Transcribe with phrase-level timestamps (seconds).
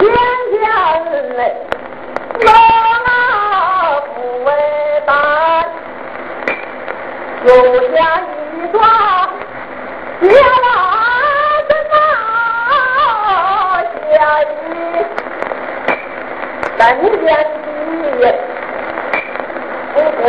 [0.00, 0.08] 天
[0.62, 0.64] 下
[1.10, 1.40] 人嘞，
[2.40, 2.48] 哪
[3.04, 3.08] 哪
[4.14, 4.48] 不为
[5.06, 5.12] 难，
[7.44, 7.48] 有
[7.94, 8.80] 下一桩
[10.20, 10.34] 别来
[11.68, 11.94] 的那
[14.10, 14.72] 下雨，
[16.78, 17.04] 三天
[17.62, 17.68] 地
[19.92, 20.26] 不回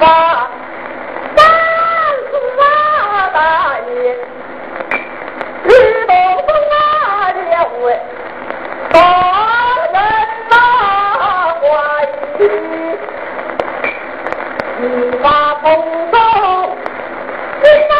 [0.00, 0.02] 家。
[15.68, 16.16] 红灯
[17.60, 17.92] 一打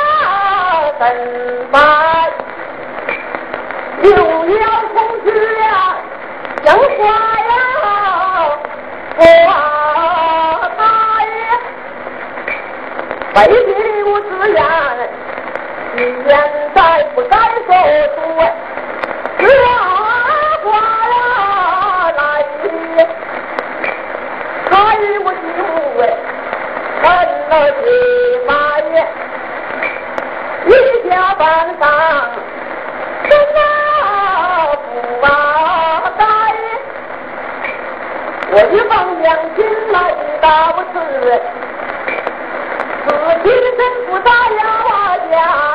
[0.99, 1.03] 灯
[1.71, 1.77] 慢，
[4.03, 4.09] 有
[4.57, 4.65] 要
[4.95, 5.27] 控制
[5.59, 5.63] 了
[6.65, 6.73] 花
[7.47, 7.53] 呀，
[9.19, 9.21] 花
[10.79, 10.81] 台，
[13.35, 14.59] 美丽的乌石岩，
[15.95, 16.29] 你现
[16.75, 16.79] 在
[17.15, 17.58] 不该。
[38.67, 40.99] 我方放亲来打不死，
[43.09, 45.68] 死心真不大呀，我家。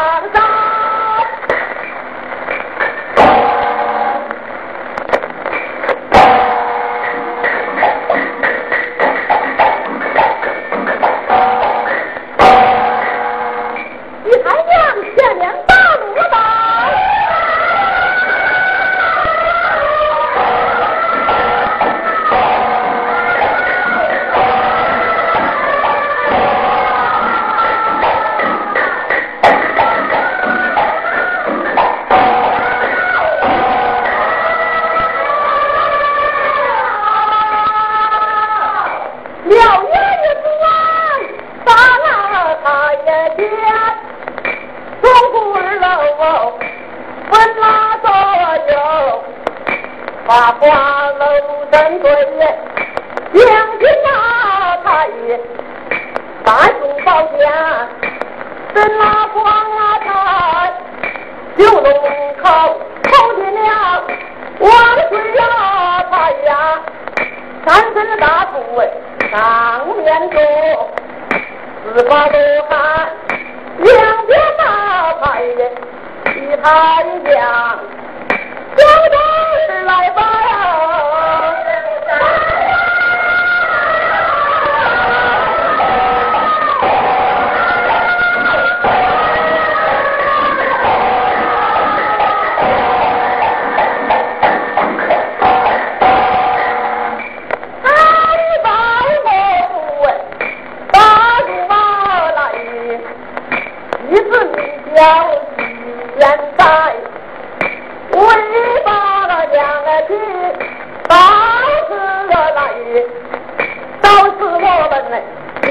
[50.59, 52.11] 花楼灯贵
[53.33, 55.09] 两边打开
[56.43, 57.87] 大树高架
[58.75, 60.73] 真拉光啊他
[61.57, 61.83] 九龙
[62.41, 64.03] 口口筋了
[64.59, 64.71] 万
[65.09, 66.81] 孙呀啊他呀
[67.65, 68.87] 三身大土哎
[69.31, 70.39] 上面坐
[71.95, 72.37] 十八罗
[72.69, 73.09] 汉
[73.79, 77.29] 两边打开一盘浆
[78.75, 80.32] 将军来吧
[110.07, 110.11] 的
[111.07, 111.13] 大
[112.29, 112.57] 来，
[114.01, 114.59] 都是我
[114.99, 115.03] 们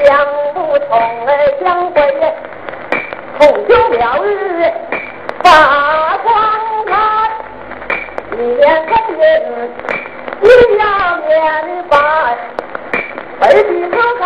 [0.03, 0.07] 两
[0.53, 0.91] 不同
[1.27, 1.29] 哎，
[1.61, 1.95] 相会
[3.37, 4.27] 同修了日
[5.43, 6.27] 发光
[6.85, 6.91] 开，
[8.31, 9.21] 一面红颜
[10.41, 10.45] 一
[10.77, 10.81] 样
[11.27, 11.31] 面
[11.89, 11.93] 白，
[13.39, 14.23] 背地看看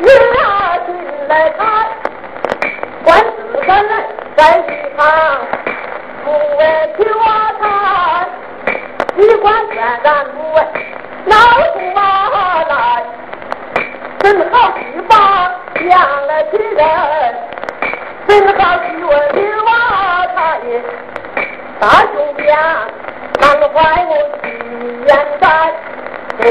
[0.00, 0.02] 一
[0.86, 0.88] 心
[1.28, 1.58] 来看，
[3.04, 3.26] 观世
[3.66, 3.70] 恩
[4.36, 4.60] 在一
[4.96, 5.00] 旁，
[6.24, 6.26] 不
[6.58, 6.60] 为
[6.96, 6.98] 求
[7.60, 7.62] 他。
[9.20, 10.54] 你管天然路，
[11.24, 11.34] 脑
[11.74, 12.00] 不麻，
[14.20, 15.14] 真好去把
[15.88, 15.98] 养
[16.28, 17.34] 了几人，
[18.28, 19.68] 真好去问你娃
[20.36, 20.38] 他
[21.80, 21.82] 大
[22.12, 22.40] 兄弟，
[23.40, 23.42] 难
[23.74, 23.76] 怀
[24.06, 24.10] 我
[24.40, 24.46] 心
[25.04, 25.08] 愿
[25.40, 25.44] 在，
[26.38, 26.46] 哎，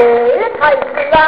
[0.60, 0.76] 才是
[1.16, 1.18] 啊！